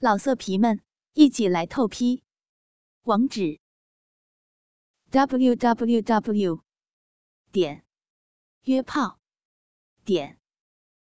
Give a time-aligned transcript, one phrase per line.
[0.00, 0.80] 老色皮们，
[1.14, 2.22] 一起来透批！
[3.02, 3.58] 网址
[5.10, 6.62] ：w w w
[7.50, 7.84] 点
[8.62, 9.18] 约炮
[10.04, 10.38] 点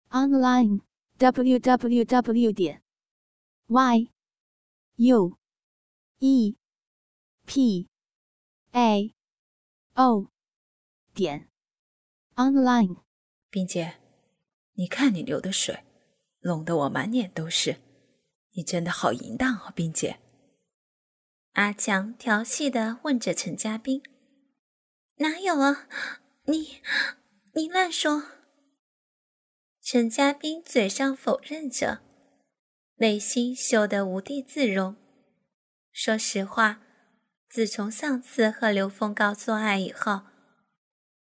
[0.09, 0.81] online
[1.19, 2.83] w w w 点
[3.69, 4.11] y
[4.97, 5.39] u
[6.19, 6.57] e
[7.47, 7.89] p
[8.73, 9.15] a
[9.95, 10.33] o
[11.15, 11.49] 点
[12.35, 12.97] online。
[13.51, 14.01] 冰姐，
[14.73, 15.85] 你看你流的水，
[16.41, 17.90] 弄得我满脸都是。
[18.53, 20.19] 你真的好淫荡哦，冰姐。
[21.53, 24.03] 阿强调戏的问着陈家斌
[25.19, 25.89] ：“哪有啊？
[26.45, 26.81] 你
[27.55, 28.25] 你乱说！”
[29.83, 32.01] 陈家斌嘴上否认着，
[32.97, 34.95] 内心羞得无地自容。
[35.93, 36.81] 说实话，
[37.49, 40.23] 自从上次和刘峰高做爱以后，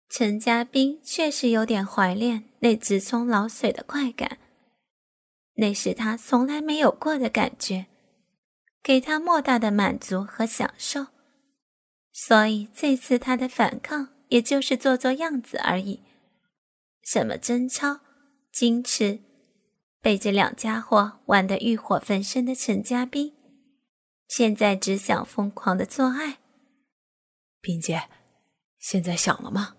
[0.09, 4.39] 陈家斌确实有点怀念那直冲老水的快感。
[5.59, 7.87] 那是他从来没有过的感觉，
[8.81, 11.09] 给他莫大的满足和享受。
[12.13, 16.05] 所以这次他的反抗，也就是做做样子而已。
[17.03, 18.01] 什么贞操、
[18.55, 19.21] 矜持，
[20.01, 23.35] 被这两家伙玩得欲火焚身的陈家斌，
[24.29, 26.39] 现在只想疯狂的做爱。
[27.61, 28.09] 冰姐，
[28.79, 29.75] 现在想了吗？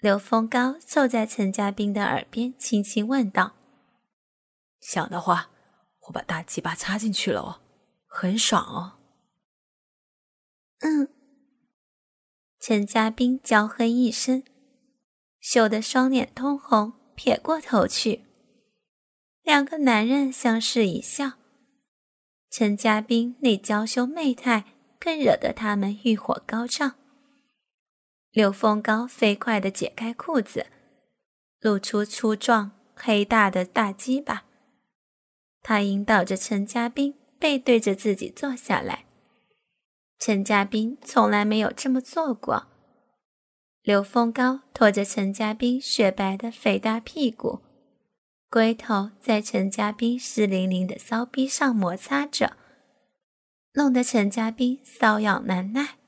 [0.00, 3.57] 刘峰高凑在陈家斌的耳边，轻轻问道。
[4.80, 5.50] 想的话，
[6.06, 7.60] 我把大鸡巴插进去了哦，
[8.06, 8.98] 很爽哦。
[10.80, 11.08] 嗯。
[12.60, 14.42] 陈家斌娇哼一声，
[15.40, 18.24] 羞得双脸通红，撇过头去。
[19.42, 21.32] 两个男人相视一笑，
[22.50, 24.64] 陈家斌那娇羞媚态
[24.98, 26.96] 更惹得他们欲火高涨。
[28.30, 30.66] 刘峰高飞快地解开裤子，
[31.60, 34.47] 露出粗壮黑大的大鸡巴。
[35.68, 39.04] 他引导着陈家斌背对着自己坐下来。
[40.18, 42.68] 陈家斌从来没有这么做过。
[43.82, 47.60] 刘峰高拖着陈家斌雪白的肥大屁股，
[48.48, 52.56] 龟头在陈家斌湿淋淋的骚逼上摩擦着，
[53.74, 55.98] 弄得陈家斌瘙痒难耐。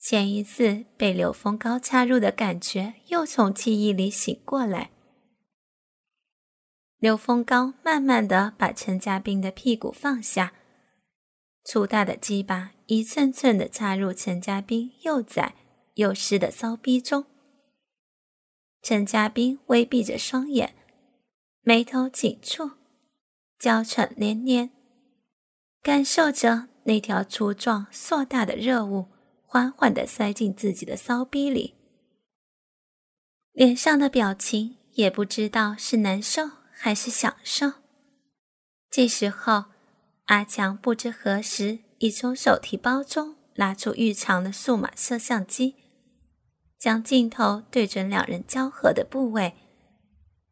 [0.00, 4.90] 前一次被刘峰高插入的感觉又从记忆里醒过来。
[7.02, 10.52] 刘峰高慢慢的把陈家斌的屁股放下，
[11.64, 15.56] 粗大的鸡巴一寸寸的插入陈家斌又窄
[15.94, 17.24] 又湿的骚逼中。
[18.82, 20.76] 陈家斌微闭着双眼，
[21.62, 22.74] 眉头紧蹙，
[23.58, 24.70] 娇喘连连，
[25.82, 29.08] 感受着那条粗壮硕大的热物
[29.44, 31.74] 缓缓的塞进自己的骚逼里，
[33.50, 36.61] 脸上的表情也不知道是难受。
[36.84, 37.74] 还是享受。
[38.90, 39.66] 这时候，
[40.24, 45.76] 阿强不知何时已从手提包中拿出预藏的数码摄像机，
[46.76, 49.54] 将镜头对准两人交合的部位，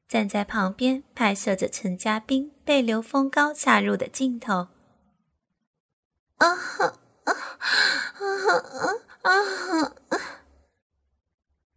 [0.06, 4.68] 站在旁边拍摄着陈家斌被刘峰高插入的镜头。
[6.36, 7.34] 啊啊啊
[9.22, 10.22] 啊啊！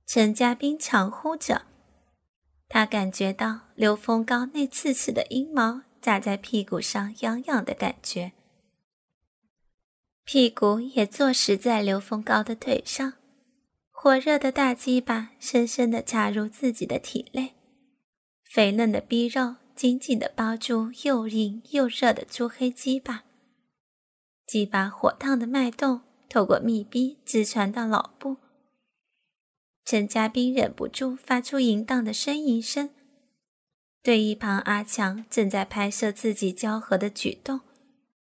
[0.06, 1.64] 陈家斌长呼着。
[2.74, 8.32] 他感觉到刘峰高那刺刺的阴毛扎在屁股上，痒痒的感觉。
[10.24, 13.14] 屁股也坐实在刘峰高的腿上，
[13.92, 17.54] 火热的大鸡巴深深的插入自己的体内，
[18.44, 23.24] 肥嫩的逼肉紧紧的包住又硬又热的猪黑鸡巴，
[24.48, 28.38] 鸡巴火烫的脉动透过密闭直传到脑部。
[29.86, 32.90] 陈家斌忍不住发出淫荡的呻吟声，
[34.02, 37.62] 对一旁阿强正在拍摄自己交合的举动，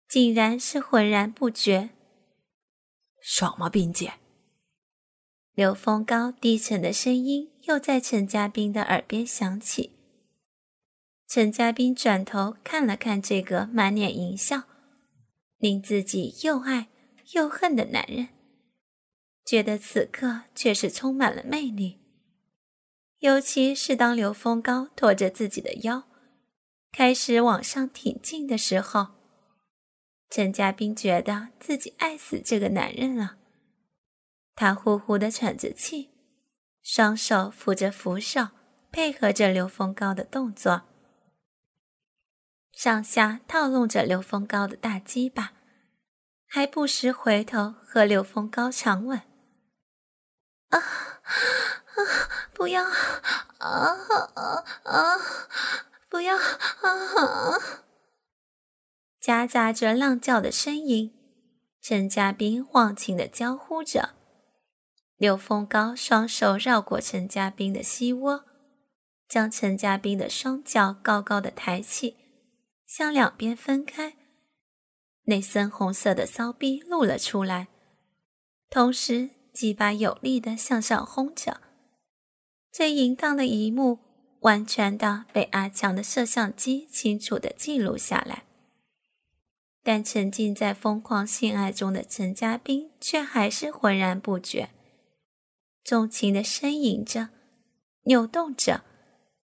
[0.07, 1.89] 竟然是浑然不觉。
[3.21, 4.13] 爽吗，冰姐？
[5.53, 9.91] 刘峰高低沉的声音又在陈家斌的耳边响起。
[11.27, 14.63] 陈家斌转头看了看这个满脸淫笑、
[15.57, 16.87] 令自己又爱
[17.33, 18.29] 又恨的男人。
[19.45, 21.99] 觉得此刻却是充满了魅力，
[23.19, 26.05] 尤其是当刘峰高拖着自己的腰
[26.91, 29.09] 开始往上挺进的时候，
[30.31, 33.37] 陈家斌觉得自己爱死这个男人了。
[34.55, 36.09] 他呼呼的喘着气，
[36.81, 38.47] 双手扶着扶手，
[38.91, 40.83] 配合着刘峰高的动作，
[42.71, 45.53] 上下套弄着刘峰高的大鸡巴，
[46.47, 49.21] 还不时回头和刘峰高长吻。
[50.69, 50.79] 啊！
[50.79, 50.81] 啊！
[52.53, 52.83] 不要！
[52.83, 53.69] 啊
[54.35, 55.17] 啊啊！
[56.09, 56.35] 不要！
[56.35, 56.41] 啊！
[59.19, 61.13] 夹杂着浪叫的声音，
[61.81, 64.11] 陈家斌忘情的娇呼着。
[65.17, 68.45] 刘峰高双手绕过陈家斌的膝窝，
[69.27, 72.17] 将陈家斌的双脚高高的抬起，
[72.85, 74.15] 向两边分开。
[75.23, 77.69] 那深红色的骚逼露了出来，
[78.69, 81.61] 同时鸡巴有力的向上轰着。
[82.69, 83.99] 这淫荡的一幕，
[84.41, 88.43] 完全的被阿强的摄像机清楚的记录下来。
[89.81, 94.71] 但沉浸在疯狂性爱中的陈家斌却还是浑然不觉，
[95.83, 97.29] 纵情的呻吟着，
[98.03, 98.83] 扭动着，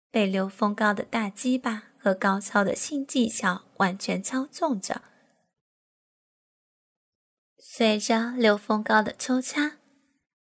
[0.09, 5.01] 被刘峰高的大鸡巴和高超的性技巧完全操纵着。
[7.59, 9.77] 随着刘峰高的抽插，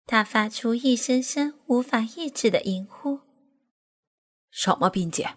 [0.07, 3.19] 他发出一声声无法抑制的淫呼。
[4.49, 5.35] 什么，冰姐？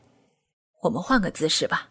[0.82, 1.90] 我们换个姿势吧。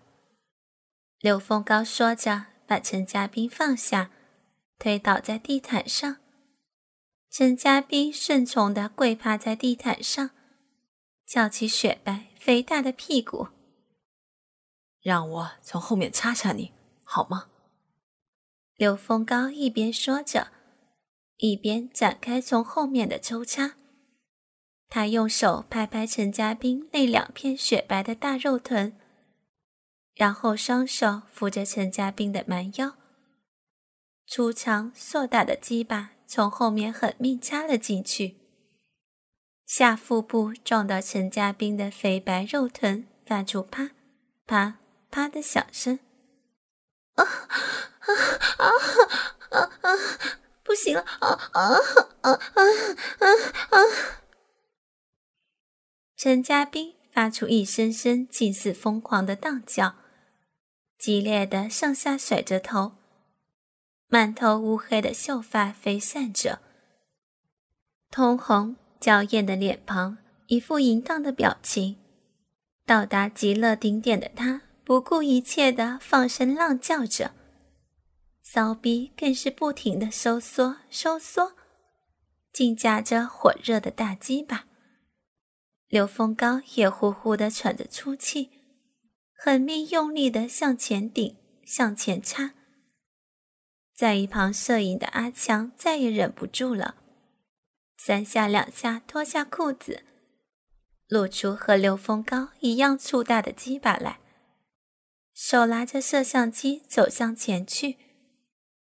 [1.20, 4.10] 刘峰高说着，把陈家斌放下，
[4.80, 6.18] 推倒在地毯上。
[7.30, 10.32] 陈家斌顺从地跪趴在地毯上，
[11.28, 13.50] 翘起雪白肥大的屁股。
[15.02, 16.72] 让我从后面擦擦你，
[17.04, 17.50] 好吗？
[18.78, 20.54] 刘峰高一边说着，
[21.40, 23.76] 一边展开从后面的抽插。
[24.88, 28.98] 他用手拍拍陈家斌那两片雪白的大肉臀。
[30.16, 32.98] 然后双手扶着陈家斌的蛮腰，
[34.28, 38.36] 粗长硕大的鸡巴从后面狠命插了进去，
[39.66, 43.92] 下腹部撞到陈家斌的肥白肉臀，发出啪
[44.46, 46.00] 啪啪的响声。
[47.14, 48.10] 啊啊
[48.58, 48.66] 啊
[49.52, 49.90] 啊啊！
[50.64, 51.02] 不行了！
[51.02, 51.62] 啊啊
[52.22, 52.64] 啊啊
[53.20, 53.28] 啊
[53.70, 53.78] 啊！
[56.16, 59.96] 陈家斌发出一声声近似疯狂的荡叫。
[60.98, 62.92] 激烈的上下甩着头，
[64.08, 66.60] 满头乌黑的秀发飞散着，
[68.12, 70.18] 通红娇艳的脸庞，
[70.48, 71.98] 一副淫荡的表情。
[72.86, 77.32] 到达极乐顶点的他，不顾一切的放声浪叫着，
[78.52, 81.54] 骚逼更是不停的收缩收缩，
[82.52, 84.66] 紧夹着火热的大鸡巴。
[85.88, 88.50] 刘峰高也呼呼的喘着粗气。
[89.36, 92.56] 狠命用力的向前顶，向前插。
[93.94, 96.96] 在一旁摄影的阿强再也忍不住了，
[97.98, 100.04] 三下两下脱下裤子，
[101.08, 104.20] 露出和刘峰高一样粗大的鸡巴来，
[105.36, 107.98] 手拿着摄像机走向前去，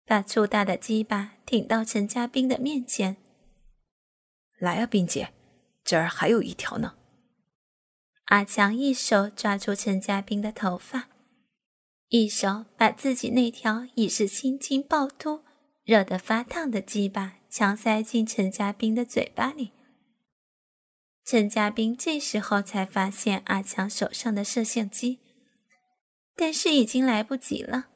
[0.06, 3.16] 把粗大的鸡巴挺到陈家斌的面前。
[4.58, 5.32] 来啊，冰姐，
[5.82, 6.94] 这儿还有一条呢。
[8.26, 11.08] 阿强一手抓住陈家斌的头发，
[12.08, 15.42] 一手把自己那条已是青筋暴突、
[15.82, 19.72] 热得发烫的鸡巴强塞进陈家斌的嘴巴里。
[21.24, 25.20] 陈家斌这时候才发现阿强手上的摄像机，
[26.36, 27.88] 但是已经来不及了。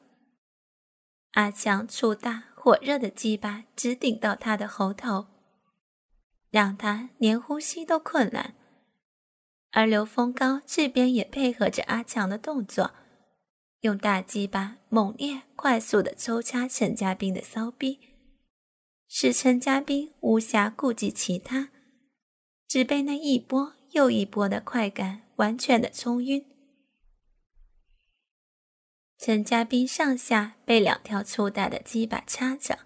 [1.33, 5.27] 阿强粗大火热的鸡巴直顶到他的喉头，
[6.49, 8.55] 让他连呼吸都困难。
[9.71, 12.91] 而刘峰高这边也配合着阿强的动作，
[13.81, 17.99] 用大鸡巴猛烈、快速的抽插陈家斌的骚逼，
[19.07, 21.69] 使陈家斌无暇顾及其他，
[22.67, 26.43] 只被那一波又一波的快感完全的冲晕。
[29.19, 32.79] 陈家斌上下被两条粗大的鸡巴插着，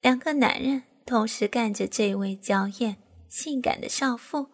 [0.00, 4.46] 两个男人同时干着这位娇艳、性感的少妇。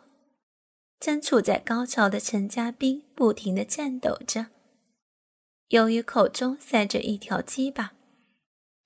[0.99, 4.47] 正处在高潮的陈家斌不停的颤抖着，
[5.69, 7.93] 由于口中塞着一条鸡巴，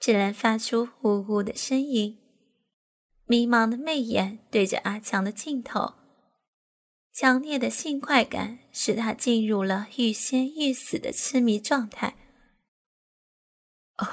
[0.00, 2.18] 只能发出呜呜的呻吟。
[3.26, 5.94] 迷茫的媚眼对着阿强的镜头，
[7.16, 12.14] 强烈的性快感使他进入了欲仙欲死的痴迷状态。
[13.96, 14.06] 哦，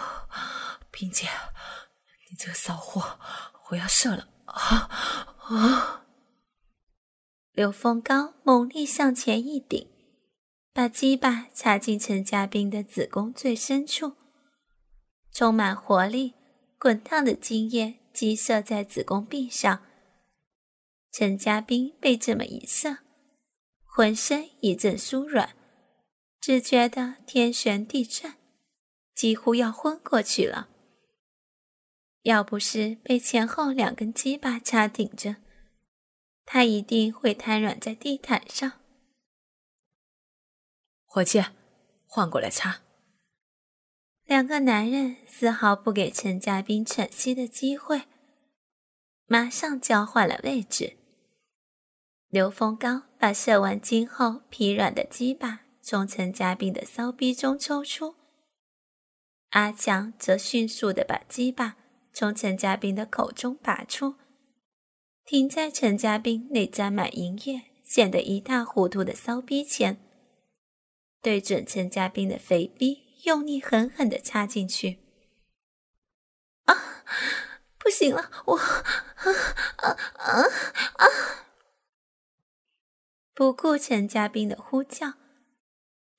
[0.89, 1.27] 冰姐，
[2.29, 3.19] 你这个骚货，
[3.71, 4.29] 我要射了！
[4.45, 4.89] 啊
[5.49, 6.05] 啊！
[7.51, 9.89] 刘峰高猛力向前一顶，
[10.71, 14.13] 把鸡巴插进陈家斌的子宫最深处，
[15.29, 16.35] 充满活力、
[16.79, 19.81] 滚烫的精液激射在子宫壁上。
[21.13, 22.97] 陈家斌被这么一射，
[23.85, 25.55] 浑身一阵酥软，
[26.41, 28.35] 只觉得天旋地转，
[29.13, 30.69] 几乎要昏过去了。
[32.23, 35.35] 要不是被前后两根鸡巴插顶着，
[36.45, 38.71] 他一定会瘫软在地毯上。
[41.05, 41.43] 伙计，
[42.07, 42.81] 换过来擦。
[44.23, 48.05] 两个男人丝毫不给陈家斌喘息的机会，
[49.27, 50.97] 马上交换了位置。
[52.33, 58.15] 刘峰高把射完精后疲软的鸡巴从陈家斌的骚逼中抽出，
[59.51, 61.75] 阿强则迅速的把鸡巴
[62.11, 64.15] 从陈家斌的口中拔出，
[65.23, 69.99] 停在陈家斌那沾满银液、显得一塌糊涂的骚逼前，
[71.21, 74.97] 对准陈家斌的肥逼用力狠狠的插进去。
[76.63, 77.03] 啊，
[77.77, 78.83] 不行了，我啊
[79.75, 80.47] 啊啊
[80.95, 81.07] 啊！
[83.35, 85.13] 不顾陈家斌的呼叫，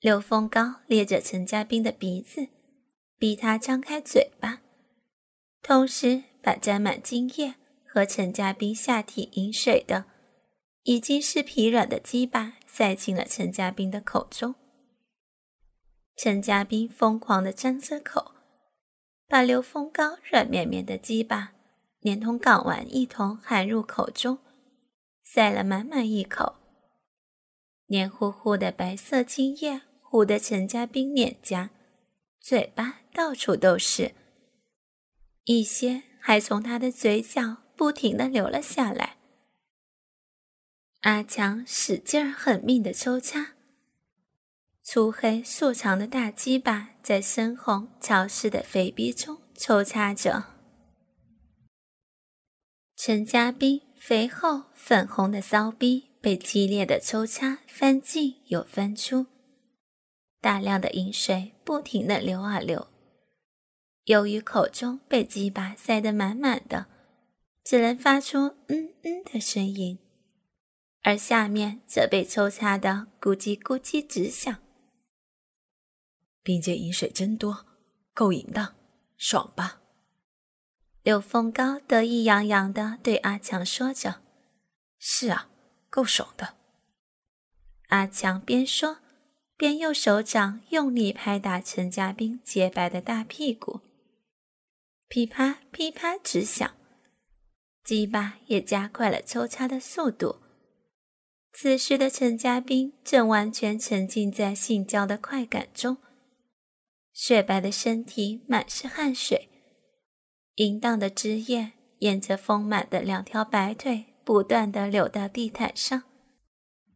[0.01, 2.49] 刘峰高捏着陈家斌的鼻子，
[3.17, 4.61] 逼他张开嘴巴，
[5.61, 7.55] 同时把沾满精液
[7.87, 10.03] 和陈家斌下体饮水的、
[10.83, 14.55] 已经是疲软的鸡巴塞进了陈家斌的口中。
[16.17, 18.33] 陈家斌疯狂的张着口，
[19.29, 21.53] 把刘峰高软绵绵的鸡巴
[22.01, 24.39] 连同睾丸一同含入口中，
[25.23, 26.57] 塞了满满一口。
[27.87, 31.69] 黏糊糊的白色精液糊得陈家斌脸颊、
[32.39, 34.15] 嘴巴到处都是，
[35.43, 39.17] 一些还从他的嘴角不停的流了下来。
[41.01, 43.53] 阿强使劲儿狠命的抽插，
[44.81, 50.45] 粗黑瘦长的大鸡巴在深红潮湿的肥逼中抽插着。
[52.95, 56.14] 陈家斌肥厚粉红的骚逼。
[56.25, 59.27] 被激烈的抽插翻进又翻出，
[60.41, 62.87] 大量的饮水不停的流啊流。
[64.05, 66.87] 由于口中被鸡巴塞得满满的，
[67.63, 69.99] 只能发出嗯嗯的声音，
[71.03, 74.57] 而下面则被抽插的咕叽咕叽直响。
[76.41, 77.67] 并且饮水真多，
[78.15, 78.73] 够淫荡，
[79.15, 79.79] 爽吧？
[81.03, 84.23] 柳凤高得意洋洋地对阿强说着
[84.97, 85.49] ：“是啊。”
[85.95, 86.55] 够爽的，
[87.87, 88.97] 阿强边说
[89.55, 93.79] 边用手掌用力拍打陈家斌洁白的大屁股，
[95.07, 96.75] 噼啪噼啪直响，
[97.85, 100.41] 鸡巴也加快了抽插的速度。
[101.53, 105.95] 此时的陈家斌正完全沉浸在性交的快感中，
[107.13, 109.47] 雪白的身体满是汗水，
[110.55, 114.07] 淫荡的汁液沿着丰满的两条白腿。
[114.25, 116.01] 不断的流到地毯上，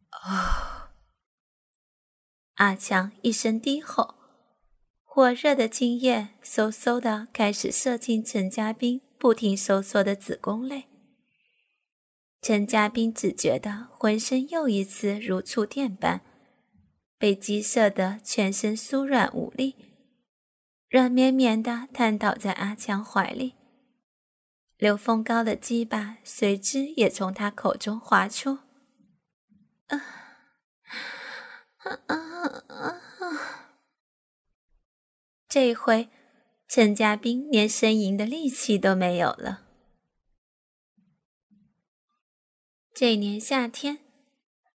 [0.10, 0.90] 啊！
[2.56, 4.16] 阿强一声低吼，
[5.04, 10.90] 火热的精液嗖嗖的开始射进陈家斌不停收缩的子宫内。
[12.42, 16.22] 陈家斌只觉得浑身又一次如触电般，
[17.20, 19.76] 被激射的全身酥软无力，
[20.90, 23.59] 软绵绵的瘫倒在阿强怀里。
[24.80, 28.60] 刘峰高的鸡巴随之也从他口中滑出。
[29.88, 29.98] 啊
[31.80, 32.16] 啊啊
[33.20, 33.76] 啊！
[35.50, 36.08] 这回
[36.66, 39.66] 陈家斌连呻吟的力气都没有了。
[42.94, 44.00] 这年夏天，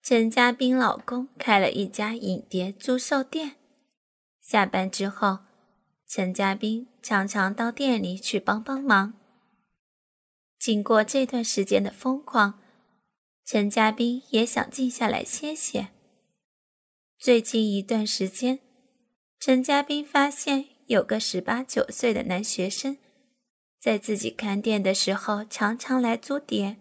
[0.03, 3.57] 陈家斌老公开了一家影碟租售店。
[4.43, 5.39] 下班之后，
[6.07, 9.15] 陈家斌常常到店里去帮帮忙。
[10.65, 12.59] 经过这段时间的疯狂，
[13.45, 15.89] 陈家斌也想静下来歇歇。
[17.19, 18.61] 最近一段时间，
[19.39, 22.97] 陈家斌发现有个十八九岁的男学生，
[23.79, 26.79] 在自己看店的时候常常来租碟，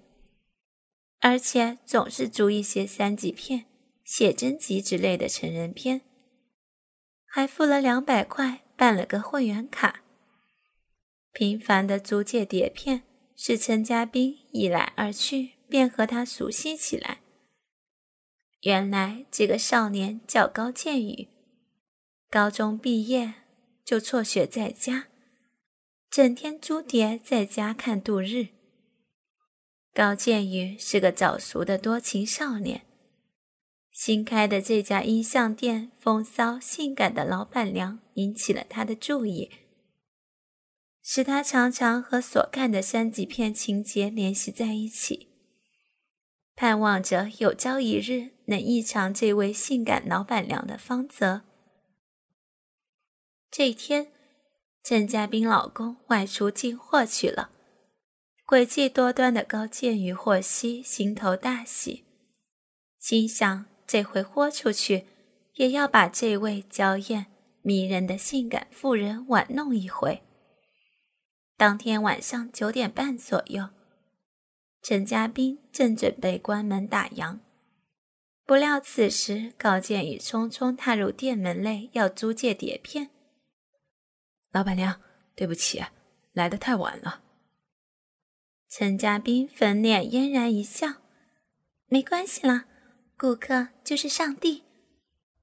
[1.19, 3.65] 而且总是租一些三级片、
[4.05, 5.99] 写真集之类的成人片，
[7.25, 10.03] 还付了两百块办了个会员卡，
[11.33, 13.03] 频繁的租借碟片。
[13.35, 17.19] 是陈家斌一来二去便和他熟悉起来。
[18.61, 21.27] 原来这个少年叫高建宇，
[22.29, 23.33] 高中毕业
[23.83, 25.07] 就辍学在家，
[26.09, 28.47] 整天租碟在家看度日。
[29.93, 32.85] 高建宇是个早熟的多情少年，
[33.91, 39.51] 新开的这家音像店风骚性感的老板娘引起了他的注意。
[41.05, 45.27] 使他常常和所看的三级片情节联系在一起，
[46.55, 51.41] 盼望着有朝一日能一尝这位性感老板娘的芳泽。
[53.51, 54.13] 这天，
[54.81, 57.51] 陈家斌老公外出进货去了，
[58.47, 62.05] 诡计多端的高建宇获悉，心头大喜，
[62.97, 65.05] 心想这回豁出去，
[65.55, 67.25] 也要把这位娇艳
[67.61, 70.23] 迷人的性感妇人玩弄一回。
[71.55, 73.69] 当天晚上九点半左右，
[74.81, 77.39] 陈家斌正准备关门打烊，
[78.45, 83.11] 不料此时高建宇匆匆踏入店门内，要租借碟片。
[84.51, 84.99] 老板娘，
[85.35, 85.83] 对不起，
[86.33, 87.21] 来的太晚了。
[88.67, 90.95] 陈家斌粉脸嫣然一笑
[91.85, 92.65] ：“没关系啦，
[93.15, 94.63] 顾客就是上帝。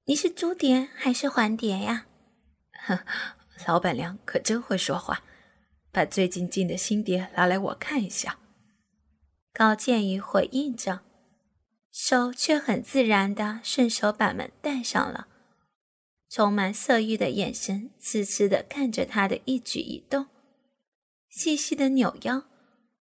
[0.05, 2.07] 你是租碟还是还碟呀？”
[2.85, 2.99] 哼，
[3.65, 5.23] 老板娘可真会说话。
[5.91, 8.37] 把最近进的新碟拿来我看一下。
[9.53, 11.01] 高建宇回应着，
[11.91, 15.27] 手却很自然的顺手把门带上了，
[16.29, 20.27] 充满色欲的眼神痴痴的看着他的一举一动，
[21.29, 22.43] 细细的扭腰，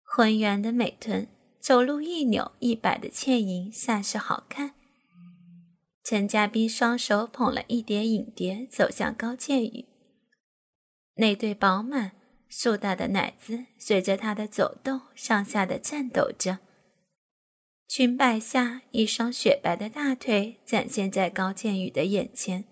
[0.02, 1.28] 浑圆的美臀，
[1.60, 4.74] 走路一扭一摆的倩影，煞是好看。
[6.04, 9.86] 陈家斌双手捧了一碟影碟，走向高建宇，
[11.18, 12.14] 那对饱满。
[12.56, 16.60] 硕大的奶子随着他的走动上下的颤抖着，
[17.88, 22.66] 裙摆下一双雪白的大腿展现在高建宇的眼前。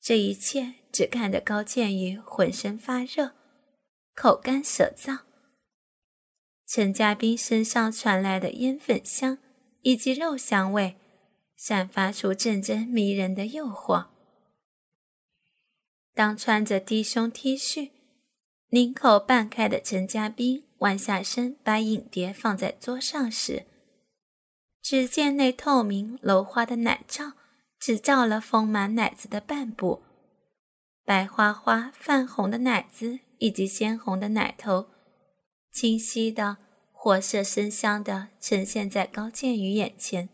[0.00, 3.32] 这一切只看得高建宇浑身发热，
[4.14, 5.18] 口干舌燥。
[6.66, 9.36] 陈家斌身上传来的烟粉香
[9.82, 10.96] 以及肉香味，
[11.56, 14.06] 散发出阵阵迷人的诱惑。
[16.14, 17.90] 当穿着低胸 T 恤。
[18.68, 23.64] 领口半开的陈家斌弯下身，把影碟放在桌上时，
[24.82, 27.32] 只见那透明镂花的奶罩
[27.78, 30.02] 只罩了丰满奶子的半部，
[31.04, 34.86] 白花花泛红的奶子以及鲜红的奶头，
[35.72, 36.56] 清晰的、
[36.92, 40.28] 活色生香的呈现在高建宇眼前，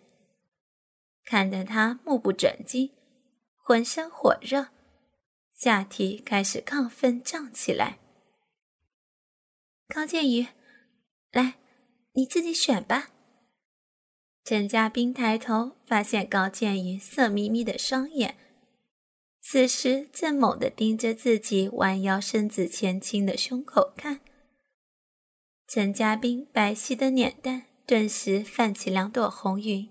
[1.26, 2.90] 看得他目不转睛，
[3.58, 4.68] 浑身火热，
[5.54, 7.98] 下体开始亢奋胀起来。
[9.94, 10.46] 高建宇，
[11.32, 11.58] 来，
[12.12, 13.10] 你自己选吧。
[14.42, 18.38] 陈家斌抬头，发现高建宇色眯眯的双眼，
[19.42, 24.20] 此时正猛地盯着自己弯腰身子前倾的胸口看。
[25.68, 29.90] 陈家斌白皙的脸蛋顿时泛起两朵红云，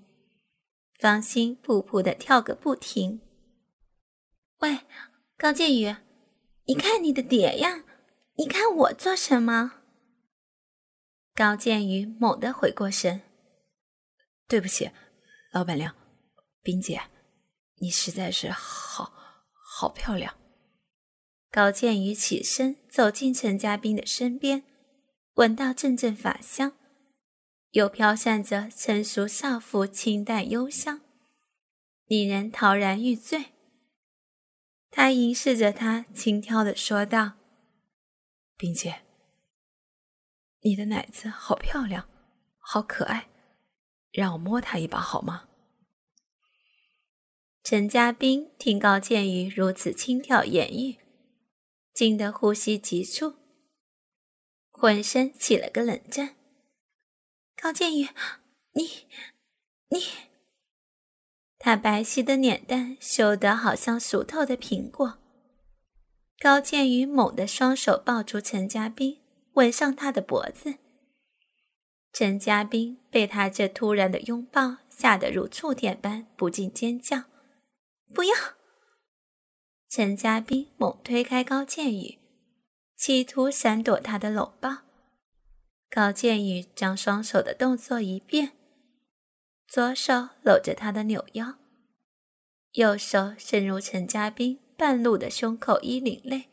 [0.98, 3.22] 芳心噗噗的跳个不停。
[4.62, 4.80] 喂，
[5.38, 5.96] 高建宇，
[6.66, 7.84] 你看你的碟呀，
[8.38, 9.74] 你看我做什么？
[11.42, 13.24] 高建宇猛地回过神，
[14.48, 14.92] 对不起，
[15.52, 15.96] 老板娘，
[16.62, 17.02] 冰姐，
[17.80, 19.12] 你实在是好
[19.52, 20.36] 好漂亮。
[21.50, 24.64] 高建宇起身走进陈家斌的身边，
[25.34, 26.74] 闻到阵阵法香，
[27.72, 31.02] 又飘散着成熟少妇清淡幽香，
[32.06, 33.46] 令人陶然欲醉。
[34.92, 37.32] 他凝视着他，轻佻的说道
[38.56, 39.02] ：“冰姐。”
[40.64, 42.08] 你的奶子好漂亮，
[42.60, 43.30] 好可爱，
[44.12, 45.48] 让我摸它一把好吗？
[47.64, 50.98] 陈家斌听高建宇如此轻佻言语，
[51.94, 53.36] 惊得呼吸急促，
[54.70, 56.36] 浑身起了个冷战。
[57.60, 58.10] 高建宇，
[58.74, 59.08] 你
[59.90, 60.00] 你，
[61.58, 65.18] 他白皙的脸蛋羞得好像熟透的苹果。
[66.40, 69.21] 高建宇猛地双手抱住陈家斌。
[69.54, 70.76] 吻上他的脖子，
[72.14, 77.24] 陈家斌被他这突然的拥抱吓得如触电般不禁尖叫
[78.14, 78.36] ：“不要！”
[79.90, 82.20] 陈家斌猛推开高建宇，
[82.96, 84.78] 企图闪躲他的搂抱。
[85.90, 88.54] 高建宇将双手的动作一变，
[89.68, 91.56] 左手搂着他的扭腰，
[92.72, 96.50] 右手伸入陈家斌半露的胸口衣领内，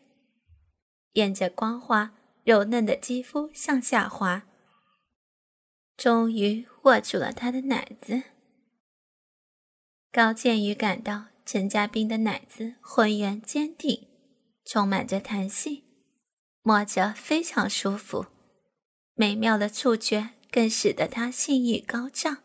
[1.12, 2.17] 沿着光滑。
[2.48, 4.44] 柔嫩的肌肤向下滑，
[5.98, 8.22] 终于握住了他的奶子。
[10.10, 14.08] 高建宇感到陈家斌的奶子浑圆坚挺，
[14.64, 15.82] 充满着弹性，
[16.62, 18.28] 摸着非常舒服。
[19.12, 22.38] 美妙的触觉更使得他性欲高涨。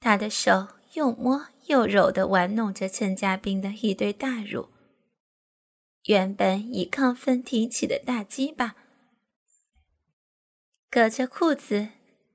[0.00, 4.70] 他的手又摸又揉地玩弄着陈家斌的一堆大乳。
[6.06, 8.74] 原本已亢奋挺起的大鸡巴，
[10.90, 11.90] 隔着裤子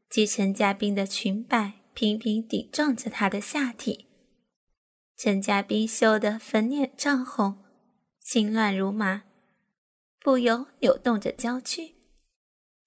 [0.10, 4.08] 及陈家斌的裙摆，频频顶撞着他的下体。
[5.18, 7.66] 陈家斌羞得粉脸涨红，
[8.22, 9.24] 心乱如麻，
[10.22, 11.96] 不由扭动着娇躯，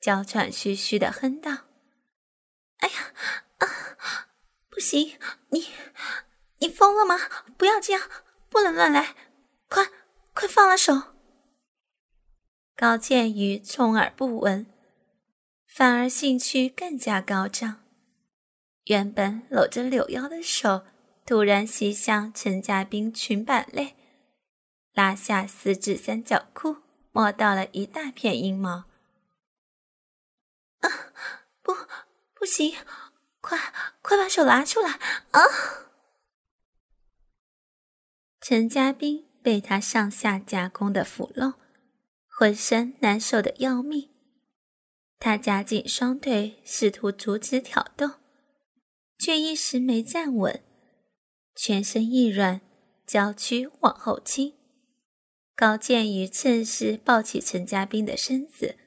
[0.00, 1.66] 娇喘吁吁的哼道
[2.80, 3.12] ：“哎呀，
[3.58, 3.66] 啊，
[4.70, 5.18] 不行！
[5.50, 5.66] 你，
[6.60, 7.18] 你疯了吗？
[7.58, 8.08] 不要这样，
[8.48, 9.14] 不能乱来！
[9.68, 9.84] 快
[10.40, 10.94] 快放了手！
[12.74, 14.66] 高建宇充耳不闻，
[15.66, 17.82] 反而兴趣更加高涨。
[18.84, 20.86] 原本搂着柳腰的手，
[21.26, 23.94] 突然袭向陈家斌裙摆内，
[24.94, 26.78] 拉下四指三角裤，
[27.12, 28.84] 摸到了一大片阴毛。
[30.78, 30.88] 啊，
[31.60, 31.74] 不，
[32.32, 32.74] 不行！
[33.42, 33.58] 快
[34.00, 34.92] 快把手拿出来！
[35.32, 35.40] 啊！
[38.40, 41.54] 陈家斌被他上下夹攻的腐肉，
[42.28, 44.10] 浑身难受的要命。
[45.18, 48.12] 他夹紧双腿，试图阻止挑动。
[49.18, 50.62] 却一时没站稳，
[51.54, 52.62] 全身一软，
[53.06, 54.54] 娇躯往后倾。
[55.54, 58.78] 高建宇趁势抱起陈家斌的身子，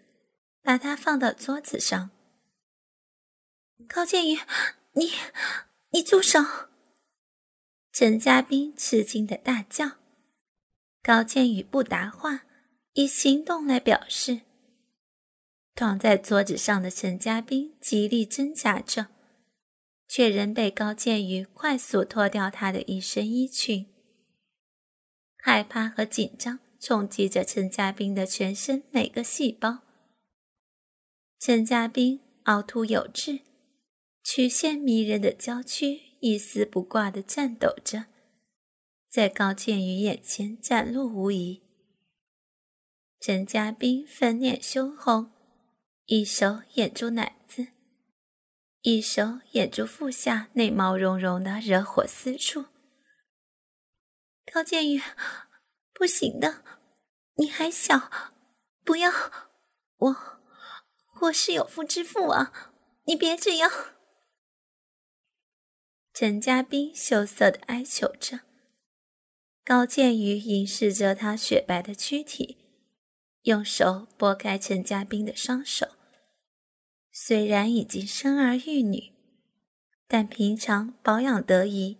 [0.63, 2.09] 把他放到桌子上。
[3.87, 4.39] 高建宇，
[4.93, 5.11] 你
[5.91, 6.39] 你住手！
[7.91, 10.02] 陈家斌吃惊的大叫。
[11.03, 12.45] 高建宇不答话，
[12.93, 14.41] 以行动来表示。
[15.75, 19.07] 躺在桌子上的陈家斌极力挣扎着。
[20.05, 23.87] 却仍被高建宇快速脱掉他的一身衣裙，
[25.37, 29.79] 害怕和紧张冲击着陈家斌的全身每个细胞。
[31.39, 33.39] 陈家斌凹凸有致、
[34.23, 38.05] 曲线迷人的娇躯一丝不挂地颤抖着，
[39.13, 41.61] 在高建宇眼前展露无遗。
[43.19, 45.31] 陈家斌粉脸羞红，
[46.05, 47.67] 一手掩住奶子。
[48.81, 52.65] 一手掩住腹下那毛茸茸的惹火私处，
[54.51, 54.99] 高建宇，
[55.93, 56.63] 不行的，
[57.35, 58.09] 你还小，
[58.83, 59.11] 不要，
[59.97, 60.17] 我
[61.21, 62.73] 我是有妇之夫啊，
[63.03, 63.69] 你别这样。
[66.15, 68.39] 陈家斌羞涩的哀求着，
[69.65, 72.57] 高建宇凝视着他雪白的躯体，
[73.43, 75.87] 用手拨开陈家斌的双手。
[77.13, 79.13] 虽然已经生儿育女，
[80.07, 81.97] 但平常保养得宜，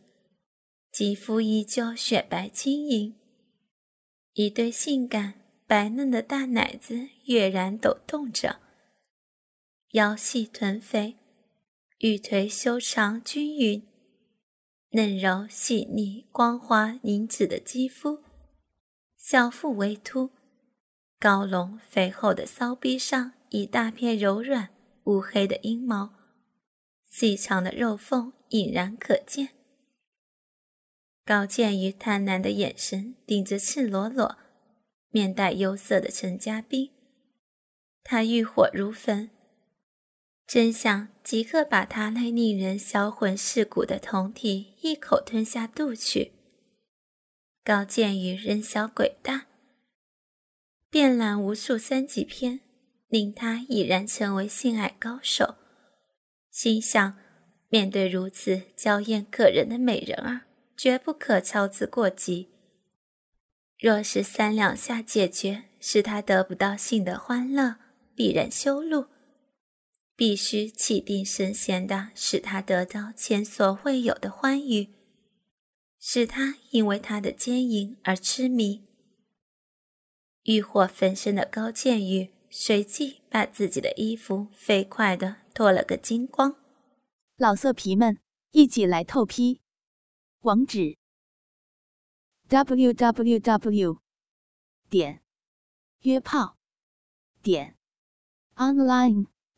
[0.91, 3.15] 肌肤依旧雪白晶莹，
[4.33, 8.59] 一对性感白嫩的大奶子跃然抖动着，
[9.91, 11.15] 腰细臀肥，
[11.99, 13.87] 玉腿修长均匀，
[14.95, 18.23] 嫩柔细腻光滑凝脂的肌肤，
[19.17, 20.29] 小腹微凸，
[21.19, 24.69] 高隆肥厚的骚逼上一大片柔软。
[25.05, 26.13] 乌黑的阴毛，
[27.09, 29.49] 细长的肉缝隐然可见。
[31.25, 34.37] 高建宇贪婪的眼神盯着赤裸裸、
[35.09, 36.91] 面带忧色的陈家斌，
[38.03, 39.29] 他欲火如焚，
[40.45, 46.31] 真想即刻把他那令人销魂蚀骨的酮体一口吞下肚去。
[47.63, 49.45] 高建宇人小鬼大，
[50.89, 52.59] 遍览无数三级片。
[53.09, 55.53] 令他已然成为性爱高手，
[56.49, 57.15] 心想：
[57.69, 62.49] 面对如此娇艳可人的美人儿，绝不可操之过急。
[63.77, 67.75] 若是三两下解决，使他得不到性的欢乐，
[68.15, 69.05] 必然羞辱。
[70.15, 74.89] 必须气定神闲的使他得到前所未有的欢愉，
[75.99, 78.85] 使他因为他的奸淫而痴迷。
[80.43, 82.33] 欲火焚身的高剑宇。
[82.55, 86.55] 随即把自己的衣服飞快的脱了个精光。
[87.35, 88.19] 老色皮们，
[88.51, 89.59] 一起来透批！
[90.41, 90.95] 网址
[92.47, 93.97] ：w w w
[94.87, 95.23] 点
[96.01, 96.59] 约炮
[97.41, 97.75] 点
[98.55, 99.25] online